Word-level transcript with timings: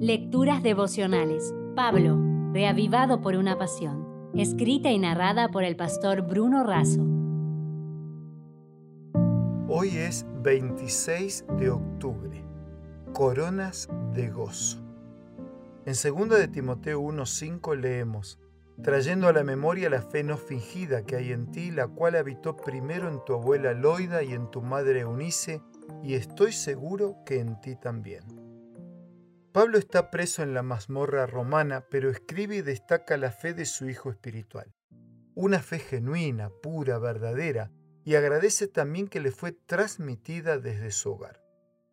Lecturas 0.00 0.62
devocionales. 0.62 1.54
Pablo, 1.74 2.20
reavivado 2.52 3.22
por 3.22 3.34
una 3.34 3.56
pasión. 3.56 4.30
Escrita 4.34 4.90
y 4.90 4.98
narrada 4.98 5.48
por 5.48 5.64
el 5.64 5.74
pastor 5.74 6.20
Bruno 6.20 6.64
Razo. 6.64 7.00
Hoy 9.68 9.96
es 9.96 10.26
26 10.42 11.46
de 11.58 11.70
octubre. 11.70 12.44
Coronas 13.14 13.88
de 14.12 14.28
gozo. 14.28 14.82
En 15.86 15.94
2 15.94 16.28
de 16.40 16.48
Timoteo 16.48 17.00
1:5 17.00 17.74
leemos: 17.74 18.38
trayendo 18.82 19.28
a 19.28 19.32
la 19.32 19.44
memoria 19.44 19.88
la 19.88 20.02
fe 20.02 20.22
no 20.22 20.36
fingida 20.36 21.06
que 21.06 21.16
hay 21.16 21.32
en 21.32 21.50
ti, 21.50 21.70
la 21.70 21.88
cual 21.88 22.16
habitó 22.16 22.54
primero 22.54 23.08
en 23.08 23.24
tu 23.24 23.32
abuela 23.32 23.72
Loida 23.72 24.22
y 24.22 24.34
en 24.34 24.50
tu 24.50 24.60
madre 24.60 25.00
Eunice, 25.00 25.62
y 26.02 26.12
estoy 26.12 26.52
seguro 26.52 27.16
que 27.24 27.40
en 27.40 27.58
ti 27.62 27.76
también. 27.76 28.45
Pablo 29.56 29.78
está 29.78 30.10
preso 30.10 30.42
en 30.42 30.52
la 30.52 30.62
mazmorra 30.62 31.24
romana, 31.24 31.86
pero 31.90 32.10
escribe 32.10 32.56
y 32.56 32.60
destaca 32.60 33.16
la 33.16 33.30
fe 33.30 33.54
de 33.54 33.64
su 33.64 33.88
hijo 33.88 34.10
espiritual. 34.10 34.74
Una 35.34 35.60
fe 35.60 35.78
genuina, 35.78 36.50
pura, 36.62 36.98
verdadera, 36.98 37.72
y 38.04 38.16
agradece 38.16 38.68
también 38.68 39.08
que 39.08 39.18
le 39.18 39.30
fue 39.30 39.52
transmitida 39.52 40.58
desde 40.58 40.90
su 40.90 41.12
hogar. 41.12 41.40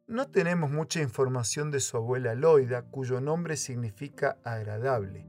No 0.07 0.29
tenemos 0.29 0.71
mucha 0.71 1.01
información 1.01 1.71
de 1.71 1.79
su 1.79 1.95
abuela 1.95 2.35
Loida, 2.35 2.81
cuyo 2.81 3.21
nombre 3.21 3.55
significa 3.55 4.39
agradable 4.43 5.25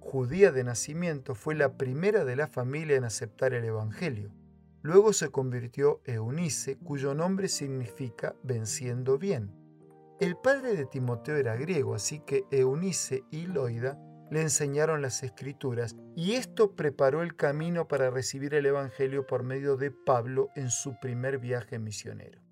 judía 0.00 0.52
de 0.52 0.64
nacimiento, 0.64 1.34
fue 1.34 1.54
la 1.54 1.78
primera 1.78 2.26
de 2.26 2.36
la 2.36 2.46
familia 2.46 2.96
en 2.96 3.04
aceptar 3.04 3.54
el 3.54 3.64
Evangelio. 3.64 4.34
Luego 4.82 5.14
se 5.14 5.30
convirtió 5.30 6.02
Eunice, 6.04 6.76
cuyo 6.76 7.14
nombre 7.14 7.48
significa 7.48 8.34
venciendo 8.42 9.16
bien. 9.16 9.59
El 10.20 10.36
padre 10.36 10.74
de 10.76 10.84
Timoteo 10.84 11.36
era 11.36 11.56
griego, 11.56 11.94
así 11.94 12.20
que 12.20 12.44
Eunice 12.50 13.24
y 13.30 13.46
Loida 13.46 13.98
le 14.30 14.42
enseñaron 14.42 15.00
las 15.00 15.22
escrituras 15.22 15.96
y 16.14 16.32
esto 16.32 16.76
preparó 16.76 17.22
el 17.22 17.36
camino 17.36 17.88
para 17.88 18.10
recibir 18.10 18.52
el 18.52 18.66
Evangelio 18.66 19.26
por 19.26 19.44
medio 19.44 19.78
de 19.78 19.90
Pablo 19.90 20.50
en 20.56 20.68
su 20.68 21.00
primer 21.00 21.38
viaje 21.38 21.78
misionero. 21.78 22.42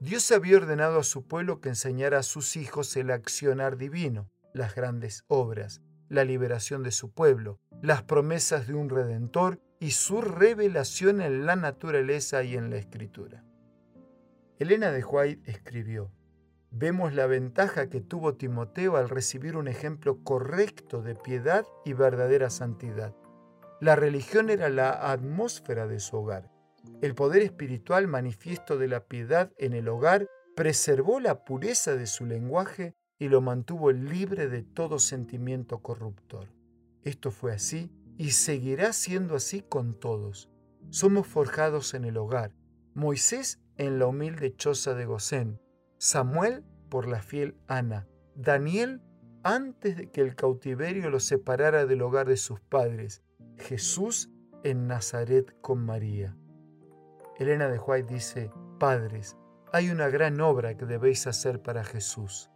Dios 0.00 0.32
había 0.32 0.56
ordenado 0.56 0.98
a 0.98 1.04
su 1.04 1.28
pueblo 1.28 1.60
que 1.60 1.68
enseñara 1.68 2.20
a 2.20 2.22
sus 2.22 2.56
hijos 2.56 2.96
el 2.96 3.10
accionar 3.10 3.76
divino, 3.76 4.30
las 4.54 4.74
grandes 4.74 5.24
obras, 5.28 5.82
la 6.08 6.24
liberación 6.24 6.82
de 6.82 6.90
su 6.90 7.12
pueblo, 7.12 7.60
las 7.82 8.02
promesas 8.02 8.66
de 8.66 8.72
un 8.72 8.88
redentor 8.88 9.60
y 9.78 9.90
su 9.90 10.22
revelación 10.22 11.20
en 11.20 11.44
la 11.44 11.54
naturaleza 11.54 12.42
y 12.44 12.56
en 12.56 12.70
la 12.70 12.76
escritura. 12.76 13.44
Elena 14.58 14.90
de 14.90 15.04
White 15.04 15.50
escribió, 15.50 16.10
vemos 16.70 17.14
la 17.14 17.26
ventaja 17.26 17.88
que 17.88 18.00
tuvo 18.00 18.34
Timoteo 18.34 18.96
al 18.96 19.08
recibir 19.08 19.56
un 19.56 19.68
ejemplo 19.68 20.22
correcto 20.22 21.02
de 21.02 21.14
piedad 21.14 21.66
y 21.84 21.92
verdadera 21.92 22.50
santidad. 22.50 23.14
La 23.80 23.96
religión 23.96 24.50
era 24.50 24.68
la 24.68 25.10
atmósfera 25.10 25.86
de 25.86 26.00
su 26.00 26.16
hogar. 26.16 26.50
El 27.00 27.14
poder 27.14 27.42
espiritual 27.42 28.08
manifiesto 28.08 28.76
de 28.76 28.88
la 28.88 29.04
piedad 29.04 29.52
en 29.56 29.72
el 29.72 29.88
hogar 29.88 30.26
preservó 30.56 31.20
la 31.20 31.44
pureza 31.44 31.96
de 31.96 32.06
su 32.06 32.26
lenguaje 32.26 32.94
y 33.18 33.28
lo 33.28 33.40
mantuvo 33.40 33.92
libre 33.92 34.48
de 34.48 34.62
todo 34.62 34.98
sentimiento 34.98 35.78
corruptor. 35.78 36.48
Esto 37.02 37.30
fue 37.30 37.52
así 37.52 37.90
y 38.16 38.32
seguirá 38.32 38.92
siendo 38.92 39.36
así 39.36 39.62
con 39.62 39.98
todos. 39.98 40.48
Somos 40.90 41.26
forjados 41.26 41.94
en 41.94 42.04
el 42.04 42.16
hogar, 42.16 42.52
Moisés 42.94 43.60
en 43.76 43.98
la 43.98 44.06
humilde 44.06 44.54
choza 44.56 44.94
de 44.94 45.04
Gosén, 45.04 45.60
Samuel 45.98 46.64
por 46.88 47.08
la 47.08 47.20
fiel 47.20 47.56
Ana, 47.66 48.06
Daniel 48.36 49.02
antes 49.42 49.96
de 49.96 50.10
que 50.10 50.20
el 50.20 50.36
cautiverio 50.36 51.10
lo 51.10 51.18
separara 51.18 51.86
del 51.86 52.02
hogar 52.02 52.28
de 52.28 52.36
sus 52.36 52.60
padres, 52.60 53.22
Jesús 53.56 54.30
en 54.62 54.86
Nazaret 54.86 55.56
con 55.60 55.84
María. 55.84 56.36
Elena 57.36 57.68
de 57.68 57.78
White 57.78 58.14
dice, 58.14 58.52
Padres, 58.78 59.36
hay 59.72 59.90
una 59.90 60.08
gran 60.08 60.40
obra 60.40 60.76
que 60.76 60.86
debéis 60.86 61.26
hacer 61.26 61.62
para 61.62 61.82
Jesús. 61.82 62.50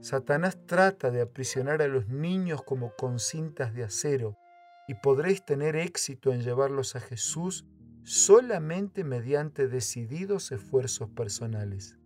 Satanás 0.00 0.58
trata 0.66 1.10
de 1.10 1.22
aprisionar 1.22 1.80
a 1.80 1.88
los 1.88 2.08
niños 2.08 2.62
como 2.62 2.92
con 2.96 3.18
cintas 3.18 3.74
de 3.74 3.84
acero 3.84 4.36
y 4.86 4.94
podréis 4.94 5.44
tener 5.44 5.76
éxito 5.76 6.32
en 6.32 6.42
llevarlos 6.42 6.94
a 6.94 7.00
Jesús 7.00 7.66
solamente 8.04 9.02
mediante 9.04 9.68
decididos 9.68 10.52
esfuerzos 10.52 11.08
personales. 11.08 11.96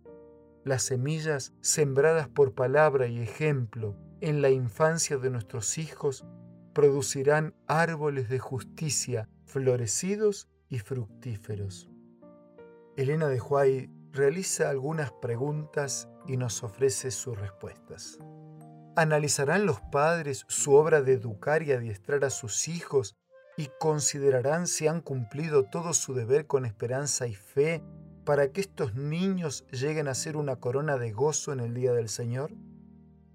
Las 0.67 0.83
semillas 0.83 1.53
sembradas 1.61 2.27
por 2.27 2.53
palabra 2.53 3.07
y 3.07 3.21
ejemplo 3.21 3.95
en 4.19 4.41
la 4.41 4.49
infancia 4.49 5.15
de 5.17 5.29
nuestros 5.29 5.77
hijos 5.77 6.25
producirán 6.73 7.55
árboles 7.67 8.27
de 8.27 8.39
justicia 8.39 9.29
florecidos 9.45 10.49
y 10.67 10.79
fructíferos. 10.79 11.89
Elena 12.97 13.29
de 13.29 13.39
Huay 13.39 13.89
realiza 14.11 14.69
algunas 14.69 15.13
preguntas 15.13 16.09
y 16.27 16.35
nos 16.35 16.61
ofrece 16.63 17.11
sus 17.11 17.39
respuestas. 17.39 18.19
¿Analizarán 18.97 19.65
los 19.65 19.79
padres 19.79 20.43
su 20.49 20.73
obra 20.73 21.01
de 21.01 21.13
educar 21.13 21.63
y 21.63 21.71
adiestrar 21.71 22.25
a 22.25 22.29
sus 22.29 22.67
hijos 22.67 23.15
y 23.55 23.69
considerarán 23.79 24.67
si 24.67 24.89
han 24.89 24.99
cumplido 24.99 25.63
todo 25.63 25.93
su 25.93 26.13
deber 26.13 26.45
con 26.45 26.65
esperanza 26.65 27.25
y 27.25 27.35
fe 27.35 27.81
para 28.27 28.51
que 28.51 28.59
estos 28.59 28.93
niños 28.93 29.65
lleguen 29.71 30.09
a 30.09 30.13
ser 30.13 30.35
una 30.35 30.57
corona 30.57 30.97
de 30.97 31.13
gozo 31.13 31.53
en 31.53 31.61
el 31.61 31.73
día 31.73 31.93
del 31.93 32.09
Señor? 32.09 32.51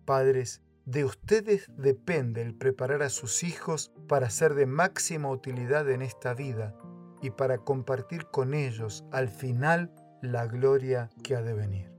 Padres, 0.04 0.60
de 0.84 1.06
ustedes 1.06 1.70
depende 1.78 2.42
el 2.42 2.54
preparar 2.54 3.02
a 3.02 3.08
sus 3.08 3.42
hijos 3.42 3.91
para 4.06 4.28
ser 4.28 4.52
de 4.52 4.66
máxima 4.66 5.31
utilidad 5.31 5.91
en 5.91 6.02
esta 6.02 6.34
vida 6.34 6.76
y 7.22 7.31
para 7.31 7.56
compartir 7.56 8.26
con 8.26 8.52
ellos 8.52 9.02
al 9.12 9.31
final 9.31 9.94
la 10.20 10.47
gloria 10.47 11.08
que 11.25 11.36
ha 11.36 11.41
de 11.41 11.54
venir. 11.54 11.91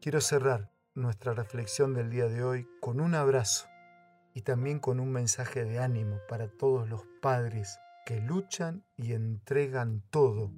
Quiero 0.00 0.20
cerrar 0.20 0.72
nuestra 0.96 1.32
reflexión 1.32 1.94
del 1.94 2.10
día 2.10 2.26
de 2.26 2.42
hoy 2.42 2.66
con 2.80 2.98
un 2.98 3.14
abrazo 3.14 3.68
y 4.34 4.42
también 4.42 4.80
con 4.80 4.98
un 4.98 5.12
mensaje 5.12 5.64
de 5.64 5.78
ánimo 5.78 6.18
para 6.28 6.48
todos 6.48 6.88
los 6.88 7.06
padres 7.22 7.78
que 8.04 8.20
luchan 8.20 8.84
y 8.96 9.12
entregan 9.12 10.02
todo 10.10 10.52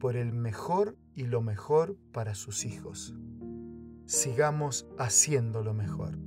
por 0.00 0.16
el 0.16 0.32
mejor 0.32 0.96
y 1.14 1.24
lo 1.24 1.40
mejor 1.40 1.96
para 2.12 2.34
sus 2.34 2.64
hijos. 2.64 3.14
Sigamos 4.06 4.86
haciendo 4.98 5.62
lo 5.62 5.74
mejor, 5.74 6.18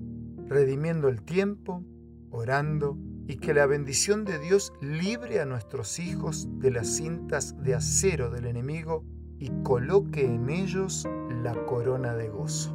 redimiendo 0.48 1.08
el 1.08 1.22
tiempo, 1.22 1.84
orando 2.30 2.98
y 3.28 3.38
que 3.38 3.54
la 3.54 3.66
bendición 3.66 4.26
de 4.26 4.40
Dios 4.40 4.74
libre 4.82 5.40
a 5.40 5.46
nuestros 5.46 6.00
hijos 6.00 6.48
de 6.60 6.72
las 6.72 6.88
cintas 6.88 7.62
de 7.64 7.76
acero 7.76 8.30
del 8.30 8.46
enemigo 8.46 9.04
y 9.40 9.50
coloque 9.64 10.26
en 10.26 10.50
ellos 10.50 11.08
la 11.44 11.54
corona 11.66 12.16
de 12.16 12.30
gozo. 12.30 12.74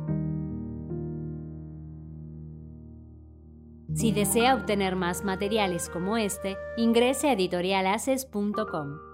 Si 3.94 4.12
desea 4.12 4.54
obtener 4.54 4.94
más 4.94 5.24
materiales 5.24 5.88
como 5.88 6.16
este, 6.16 6.56
ingrese 6.76 7.28
a 7.28 7.32
editorialaces.com. 7.32 9.09